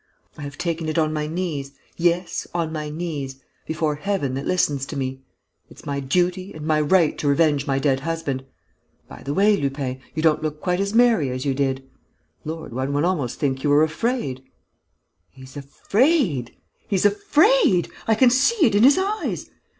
[0.35, 4.87] I have taken it on my knees, yes, on my knees, before Heaven that listens
[4.87, 5.21] to me!
[5.69, 8.43] It's my duty and my right to revenge my dead husband!...
[9.07, 11.87] By the way, Lupin, you don't look quite as merry as you did!...
[12.43, 14.41] Lord, one would almost think you were afraid!...
[15.29, 16.57] He's afraid!
[16.87, 17.87] He's afraid!
[18.07, 19.51] I can see it in his eyes!...